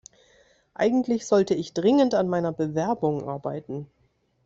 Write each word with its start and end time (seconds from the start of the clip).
Eigentlich 0.73 1.27
sollte 1.27 1.53
ich 1.53 1.75
dringend 1.75 2.15
an 2.15 2.27
meiner 2.27 2.51
Bewerbung 2.51 3.29
arbeiten. 3.29 3.85